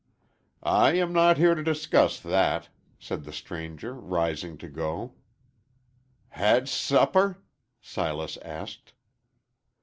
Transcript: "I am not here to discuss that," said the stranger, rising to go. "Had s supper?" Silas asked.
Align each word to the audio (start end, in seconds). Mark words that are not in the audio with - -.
"I 0.63 0.93
am 0.95 1.13
not 1.13 1.37
here 1.37 1.53
to 1.53 1.61
discuss 1.61 2.19
that," 2.21 2.69
said 2.97 3.23
the 3.23 3.31
stranger, 3.31 3.93
rising 3.93 4.57
to 4.57 4.67
go. 4.67 5.13
"Had 6.29 6.63
s 6.63 6.71
supper?" 6.71 7.43
Silas 7.81 8.37
asked. 8.37 8.93